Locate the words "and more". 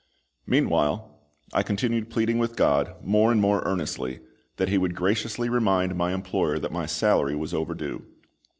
3.31-3.61